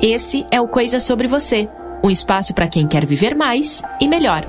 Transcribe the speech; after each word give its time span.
Esse 0.00 0.46
é 0.50 0.60
o 0.60 0.68
Coisa 0.68 1.00
Sobre 1.00 1.26
Você 1.26 1.70
um 2.04 2.10
espaço 2.10 2.52
para 2.54 2.68
quem 2.68 2.86
quer 2.86 3.06
viver 3.06 3.34
mais 3.34 3.82
e 3.98 4.06
melhor. 4.06 4.42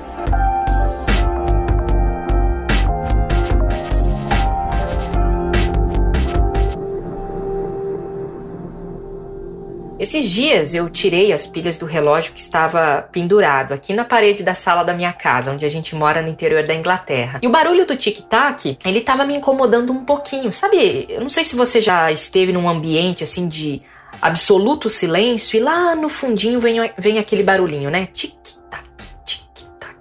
Esses 9.98 10.30
dias 10.30 10.74
eu 10.74 10.88
tirei 10.90 11.32
as 11.32 11.46
pilhas 11.46 11.78
do 11.78 11.86
relógio 11.86 12.32
que 12.34 12.40
estava 12.40 13.08
pendurado 13.10 13.72
aqui 13.72 13.94
na 13.94 14.04
parede 14.04 14.44
da 14.44 14.54
sala 14.54 14.84
da 14.84 14.92
minha 14.92 15.12
casa, 15.14 15.50
onde 15.50 15.64
a 15.64 15.68
gente 15.68 15.96
mora 15.96 16.20
no 16.20 16.28
interior 16.28 16.64
da 16.64 16.74
Inglaterra. 16.74 17.40
E 17.42 17.46
o 17.46 17.50
barulho 17.50 17.86
do 17.86 17.96
tic-tac, 17.96 18.76
ele 18.84 18.98
estava 19.00 19.24
me 19.24 19.34
incomodando 19.34 19.92
um 19.92 20.04
pouquinho. 20.04 20.52
Sabe, 20.52 21.06
eu 21.08 21.22
não 21.22 21.30
sei 21.30 21.42
se 21.42 21.56
você 21.56 21.80
já 21.80 22.12
esteve 22.12 22.52
num 22.52 22.68
ambiente 22.68 23.24
assim 23.24 23.48
de 23.48 23.82
absoluto 24.20 24.88
silêncio 24.88 25.56
e 25.56 25.60
lá 25.60 25.94
no 25.94 26.08
fundinho 26.08 26.60
vem, 26.60 26.92
vem 26.96 27.18
aquele 27.18 27.42
barulhinho, 27.42 27.90
né? 27.90 28.06
Tic-tac, 28.12 28.84
tic-tac. 29.24 29.96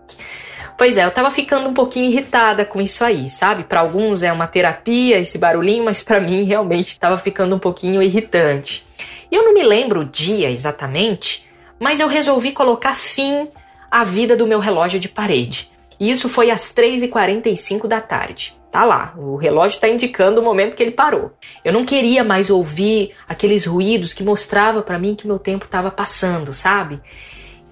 Pois 0.78 0.98
é, 0.98 1.06
eu 1.06 1.12
tava 1.12 1.32
ficando 1.32 1.70
um 1.70 1.74
pouquinho 1.74 2.06
irritada 2.06 2.66
com 2.66 2.82
isso 2.82 3.04
aí, 3.04 3.30
sabe? 3.30 3.64
Para 3.64 3.82
alguns 3.82 4.22
é 4.22 4.32
uma 4.32 4.48
terapia 4.48 5.20
esse 5.20 5.38
barulhinho, 5.38 5.86
mas 5.86 6.02
para 6.02 6.20
mim 6.20 6.44
realmente 6.44 7.00
tava 7.00 7.18
ficando 7.18 7.56
um 7.56 7.60
pouquinho 7.60 8.02
irritante. 8.02 8.86
E 9.32 9.36
eu 9.36 9.44
não 9.44 9.54
me 9.54 9.64
lembro 9.64 10.02
o 10.02 10.06
dia 10.06 10.50
exatamente, 10.50 11.48
mas 11.80 12.00
eu 12.00 12.08
resolvi 12.08 12.52
colocar 12.52 12.96
fim 12.96 13.48
à 13.90 14.04
vida 14.04 14.36
do 14.36 14.48
meu 14.48 14.60
relógio 14.60 15.00
de 15.00 15.10
parede. 15.10 15.72
E 16.00 16.10
isso 16.12 16.30
foi 16.30 16.52
às 16.52 16.74
3h45 16.74 17.88
da 17.88 18.02
tarde. 18.02 18.56
Tá 18.72 18.84
lá, 18.84 19.14
o 19.18 19.36
relógio 19.38 19.76
está 19.76 19.88
indicando 19.88 20.42
o 20.42 20.44
momento 20.44 20.76
que 20.76 20.84
ele 20.84 20.92
parou. 20.92 21.32
Eu 21.64 21.74
não 21.74 21.86
queria 21.86 22.24
mais 22.24 22.50
ouvir 22.50 23.16
aqueles 23.28 23.66
ruídos 23.66 24.14
que 24.14 24.24
mostrava 24.24 24.82
para 24.82 25.00
mim 25.00 25.16
que 25.16 25.26
meu 25.26 25.40
tempo 25.40 25.66
estava 25.66 25.90
passando, 25.90 26.54
sabe? 26.54 27.02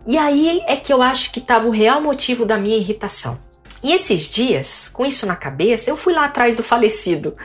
E 0.07 0.17
aí 0.17 0.61
é 0.65 0.75
que 0.75 0.93
eu 0.93 1.01
acho 1.01 1.31
que 1.31 1.39
estava 1.39 1.67
o 1.67 1.71
real 1.71 2.01
motivo 2.01 2.45
da 2.45 2.57
minha 2.57 2.77
irritação. 2.77 3.39
E 3.83 3.91
esses 3.91 4.21
dias, 4.21 4.89
com 4.89 5.05
isso 5.05 5.25
na 5.27 5.35
cabeça, 5.35 5.89
eu 5.89 5.97
fui 5.97 6.13
lá 6.13 6.25
atrás 6.25 6.55
do 6.55 6.63
falecido. 6.63 7.35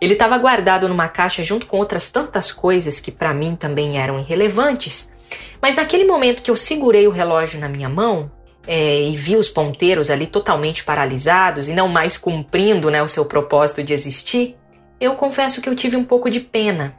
Ele 0.00 0.12
estava 0.12 0.36
guardado 0.36 0.88
numa 0.88 1.08
caixa 1.08 1.42
junto 1.42 1.66
com 1.66 1.78
outras 1.78 2.10
tantas 2.10 2.52
coisas 2.52 3.00
que 3.00 3.10
para 3.10 3.32
mim 3.32 3.56
também 3.56 3.98
eram 3.98 4.18
irrelevantes. 4.18 5.12
Mas 5.60 5.76
naquele 5.76 6.04
momento 6.04 6.42
que 6.42 6.50
eu 6.50 6.56
segurei 6.56 7.06
o 7.06 7.10
relógio 7.10 7.58
na 7.58 7.68
minha 7.68 7.88
mão, 7.88 8.30
é, 8.68 9.00
e 9.00 9.16
vi 9.16 9.34
os 9.34 9.48
ponteiros 9.48 10.10
ali 10.10 10.26
totalmente 10.26 10.84
paralisados 10.84 11.68
e 11.68 11.72
não 11.72 11.88
mais 11.88 12.18
cumprindo 12.18 12.90
né, 12.90 13.02
o 13.02 13.08
seu 13.08 13.24
propósito 13.24 13.82
de 13.82 13.94
existir, 13.94 14.54
eu 15.00 15.14
confesso 15.14 15.62
que 15.62 15.68
eu 15.70 15.74
tive 15.74 15.96
um 15.96 16.04
pouco 16.04 16.28
de 16.30 16.38
pena. 16.38 16.94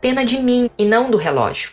Pena 0.00 0.24
de 0.24 0.38
mim 0.38 0.70
e 0.78 0.86
não 0.86 1.10
do 1.10 1.18
relógio. 1.18 1.72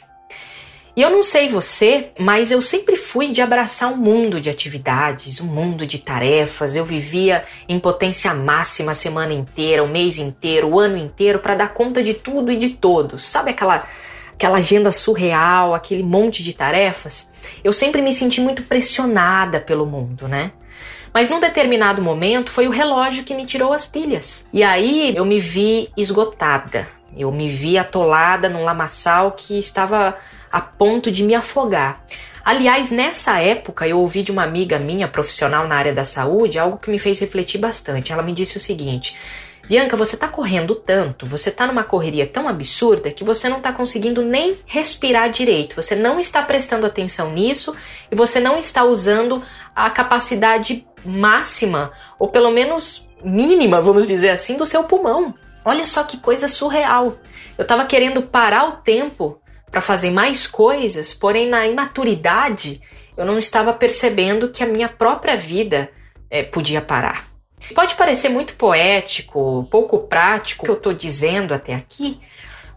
E 0.98 1.02
eu 1.02 1.10
não 1.10 1.24
sei 1.24 1.48
você, 1.48 2.10
mas 2.20 2.52
eu 2.52 2.62
sempre 2.62 2.96
fui 2.98 3.28
de 3.28 3.42
abraçar 3.42 3.94
um 3.94 3.96
mundo 3.96 4.42
de 4.42 4.50
atividades, 4.50 5.40
um 5.40 5.46
mundo 5.46 5.86
de 5.86 6.00
tarefas. 6.00 6.76
Eu 6.76 6.84
vivia 6.84 7.46
em 7.70 7.80
potência 7.80 8.34
máxima 8.34 8.92
a 8.92 8.96
semana 8.96 9.32
inteira, 9.32 9.84
o 9.84 9.88
mês 9.88 10.18
inteiro, 10.18 10.68
o 10.68 10.80
ano 10.80 10.98
inteiro 10.98 11.40
para 11.40 11.56
dar 11.56 11.74
conta 11.74 12.04
de 12.04 12.16
tudo 12.16 12.52
e 12.52 12.58
de 12.58 12.72
todos. 12.72 13.22
Sabe 13.24 13.52
aquela 13.52 13.88
aquela 14.38 14.60
agenda 14.60 14.92
surreal, 14.92 15.74
aquele 15.74 16.04
monte 16.04 16.44
de 16.44 16.54
tarefas, 16.54 17.32
eu 17.64 17.74
sempre 17.74 18.04
me 18.04 18.14
senti 18.14 18.40
muito 18.40 18.62
pressionada 18.62 19.60
pelo 19.60 19.84
mundo, 19.84 20.28
né? 20.28 20.52
Mas 21.12 21.28
num 21.28 21.40
determinado 21.40 22.04
momento 22.04 22.52
foi 22.52 22.68
o 22.68 22.72
relógio 22.72 23.24
que 23.24 23.34
me 23.34 23.48
tirou 23.48 23.74
as 23.74 23.88
pilhas. 23.88 24.48
E 24.54 24.62
aí 24.62 25.16
eu 25.16 25.26
me 25.26 25.40
vi 25.40 25.90
esgotada. 25.98 26.88
Eu 27.18 27.32
me 27.32 27.50
vi 27.50 27.80
atolada 27.80 28.48
num 28.48 28.64
lamaçal 28.64 29.32
que 29.32 29.58
estava 29.58 30.16
a 30.52 30.62
ponto 30.62 31.10
de 31.10 31.24
me 31.24 31.34
afogar. 31.34 32.06
Aliás, 32.48 32.92
nessa 32.92 33.42
época 33.42 33.86
eu 33.86 34.00
ouvi 34.00 34.24
de 34.24 34.32
uma 34.32 34.42
amiga 34.42 34.80
minha, 34.80 35.06
profissional 35.06 35.68
na 35.68 35.76
área 35.76 35.94
da 35.94 36.06
saúde, 36.06 36.58
algo 36.58 36.78
que 36.78 36.90
me 36.90 36.98
fez 36.98 37.20
refletir 37.20 37.58
bastante. 37.58 38.14
Ela 38.14 38.24
me 38.24 38.32
disse 38.32 38.56
o 38.56 38.60
seguinte: 38.60 39.18
Bianca, 39.68 39.98
você 39.98 40.16
está 40.16 40.30
correndo 40.30 40.74
tanto, 40.74 41.26
você 41.26 41.50
está 41.50 41.68
numa 41.68 41.84
correria 41.84 42.26
tão 42.26 42.48
absurda 42.48 43.12
que 43.12 43.26
você 43.26 43.50
não 43.50 43.58
está 43.58 43.74
conseguindo 43.74 44.22
nem 44.22 44.56
respirar 44.66 45.30
direito, 45.30 45.76
você 45.76 45.94
não 45.94 46.22
está 46.22 46.42
prestando 46.42 46.86
atenção 46.86 47.34
nisso 47.34 47.76
e 48.10 48.16
você 48.16 48.40
não 48.40 48.58
está 48.58 48.86
usando 48.86 49.44
a 49.76 49.90
capacidade 49.90 50.88
máxima, 51.04 51.92
ou 52.18 52.30
pelo 52.30 52.50
menos 52.50 53.10
mínima, 53.22 53.82
vamos 53.82 54.08
dizer 54.08 54.30
assim, 54.30 54.56
do 54.56 54.66
seu 54.66 54.86
pulmão. 54.86 55.36
Olha 55.66 55.86
só 55.86 56.02
que 56.02 56.16
coisa 56.16 56.48
surreal. 56.48 57.18
Eu 57.58 57.64
estava 57.64 57.84
querendo 57.84 58.22
parar 58.22 58.70
o 58.70 58.72
tempo 58.78 59.42
para 59.70 59.82
fazer 59.82 60.12
mais 60.12 60.48
coisas, 60.48 61.14
porém 61.14 61.48
na 61.48 61.68
imaturidade 61.68 62.82
eu 63.16 63.26
não 63.26 63.38
estava 63.40 63.74
percebendo 63.74 64.50
que 64.50 64.64
a 64.64 64.68
minha 64.68 64.88
própria 64.88 65.36
vida 65.36 65.90
é, 66.30 66.44
podia 66.44 66.82
parar. 66.82 67.28
Pode 67.74 67.96
parecer 67.96 68.30
muito 68.30 68.54
poético, 68.54 69.68
pouco 69.72 70.00
prático 70.00 70.62
o 70.62 70.66
que 70.66 70.72
eu 70.72 70.78
estou 70.78 70.94
dizendo 70.94 71.54
até 71.54 71.74
aqui, 71.74 72.20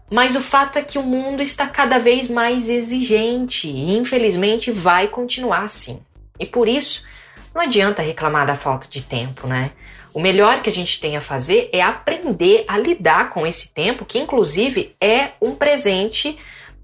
mas 0.09 0.35
o 0.35 0.41
fato 0.41 0.77
é 0.77 0.81
que 0.81 0.97
o 0.97 1.03
mundo 1.03 1.41
está 1.41 1.67
cada 1.67 1.97
vez 1.97 2.27
mais 2.27 2.69
exigente 2.69 3.69
e 3.69 3.95
infelizmente 3.95 4.71
vai 4.71 5.07
continuar 5.07 5.63
assim. 5.63 6.01
E 6.39 6.45
por 6.45 6.67
isso, 6.67 7.05
não 7.53 7.61
adianta 7.61 8.01
reclamar 8.01 8.47
da 8.47 8.55
falta 8.55 8.89
de 8.89 9.01
tempo, 9.03 9.47
né? 9.47 9.71
O 10.13 10.19
melhor 10.19 10.61
que 10.61 10.69
a 10.69 10.73
gente 10.73 10.99
tem 10.99 11.15
a 11.15 11.21
fazer 11.21 11.69
é 11.71 11.81
aprender 11.81 12.65
a 12.67 12.77
lidar 12.77 13.29
com 13.29 13.47
esse 13.47 13.73
tempo, 13.73 14.03
que 14.03 14.19
inclusive 14.19 14.93
é 14.99 15.29
um 15.41 15.55
presente 15.55 16.37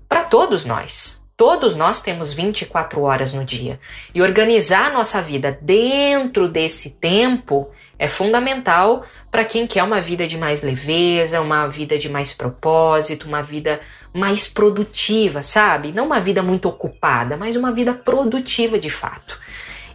para 0.07 0.23
todos 0.23 0.65
nós. 0.65 1.21
Todos 1.37 1.75
nós 1.75 2.01
temos 2.01 2.33
24 2.33 2.99
horas 3.01 3.31
no 3.31 3.45
dia. 3.45 3.79
E 4.13 4.23
organizar 4.23 4.87
a 4.87 4.93
nossa 4.93 5.21
vida 5.21 5.55
dentro 5.61 6.47
desse 6.47 6.91
tempo 6.91 7.69
é 7.99 8.07
fundamental 8.07 9.03
para 9.29 9.45
quem 9.45 9.67
quer 9.67 9.83
uma 9.83 10.01
vida 10.01 10.27
de 10.27 10.35
mais 10.35 10.63
leveza, 10.63 11.39
uma 11.39 11.67
vida 11.67 11.95
de 11.95 12.09
mais 12.09 12.33
propósito, 12.33 13.27
uma 13.27 13.43
vida 13.43 13.79
mais 14.11 14.47
produtiva, 14.47 15.43
sabe? 15.43 15.91
Não 15.91 16.07
uma 16.07 16.19
vida 16.19 16.41
muito 16.41 16.67
ocupada, 16.67 17.37
mas 17.37 17.55
uma 17.55 17.71
vida 17.71 17.93
produtiva 17.93 18.79
de 18.79 18.89
fato. 18.89 19.39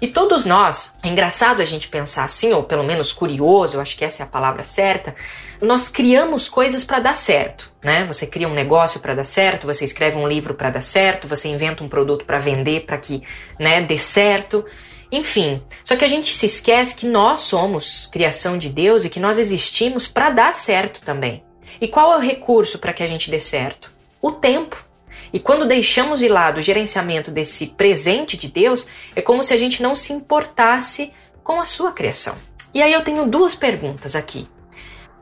E 0.02 0.08
todos 0.08 0.44
nós, 0.44 0.92
é 1.00 1.06
engraçado 1.06 1.62
a 1.62 1.64
gente 1.64 1.86
pensar 1.86 2.24
assim, 2.24 2.52
ou 2.52 2.64
pelo 2.64 2.82
menos 2.82 3.12
curioso, 3.12 3.76
eu 3.76 3.80
acho 3.80 3.96
que 3.96 4.04
essa 4.04 4.24
é 4.24 4.26
a 4.26 4.28
palavra 4.28 4.64
certa, 4.64 5.14
nós 5.60 5.86
criamos 5.86 6.48
coisas 6.48 6.82
para 6.82 6.98
dar 6.98 7.14
certo, 7.14 7.70
né? 7.80 8.04
Você 8.06 8.26
cria 8.26 8.48
um 8.48 8.52
negócio 8.52 8.98
para 8.98 9.14
dar 9.14 9.24
certo, 9.24 9.64
você 9.64 9.84
escreve 9.84 10.18
um 10.18 10.26
livro 10.26 10.54
para 10.54 10.70
dar 10.70 10.80
certo, 10.80 11.28
você 11.28 11.46
inventa 11.46 11.84
um 11.84 11.88
produto 11.88 12.24
para 12.24 12.40
vender 12.40 12.80
para 12.80 12.98
que, 12.98 13.22
né, 13.60 13.80
dê 13.80 13.96
certo. 13.96 14.66
Enfim, 15.12 15.62
só 15.84 15.94
que 15.94 16.04
a 16.04 16.08
gente 16.08 16.34
se 16.34 16.46
esquece 16.46 16.96
que 16.96 17.06
nós 17.06 17.38
somos 17.38 18.08
criação 18.08 18.58
de 18.58 18.68
Deus 18.68 19.04
e 19.04 19.08
que 19.08 19.20
nós 19.20 19.38
existimos 19.38 20.08
para 20.08 20.30
dar 20.30 20.52
certo 20.52 21.00
também. 21.02 21.44
E 21.80 21.86
qual 21.86 22.12
é 22.12 22.16
o 22.16 22.20
recurso 22.20 22.76
para 22.76 22.92
que 22.92 23.04
a 23.04 23.06
gente 23.06 23.30
dê 23.30 23.38
certo? 23.38 23.88
O 24.20 24.32
tempo. 24.32 24.84
E 25.32 25.40
quando 25.40 25.66
deixamos 25.66 26.18
de 26.18 26.28
lado 26.28 26.58
o 26.58 26.62
gerenciamento 26.62 27.30
desse 27.30 27.68
presente 27.68 28.36
de 28.36 28.48
Deus, 28.48 28.86
é 29.16 29.22
como 29.22 29.42
se 29.42 29.54
a 29.54 29.56
gente 29.56 29.82
não 29.82 29.94
se 29.94 30.12
importasse 30.12 31.12
com 31.42 31.60
a 31.60 31.64
sua 31.64 31.92
criação. 31.92 32.36
E 32.74 32.82
aí 32.82 32.92
eu 32.92 33.02
tenho 33.02 33.26
duas 33.26 33.54
perguntas 33.54 34.14
aqui. 34.14 34.46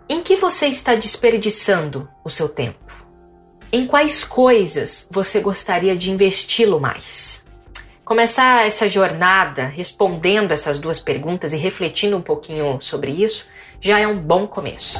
Em 0.08 0.22
que 0.22 0.36
você 0.36 0.66
está 0.66 0.94
desperdiçando 0.94 2.08
o 2.24 2.30
seu 2.30 2.48
tempo? 2.48 2.84
Em 3.72 3.86
quais 3.86 4.24
coisas 4.24 5.06
você 5.10 5.40
gostaria 5.40 5.94
de 5.94 6.10
investi-lo 6.10 6.80
mais? 6.80 7.44
Começar 8.04 8.66
essa 8.66 8.88
jornada 8.88 9.66
respondendo 9.66 10.50
essas 10.50 10.80
duas 10.80 10.98
perguntas 10.98 11.52
e 11.52 11.56
refletindo 11.56 12.16
um 12.16 12.22
pouquinho 12.22 12.80
sobre 12.80 13.12
isso 13.12 13.46
já 13.80 14.00
é 14.00 14.06
um 14.08 14.18
bom 14.18 14.48
começo. 14.48 14.98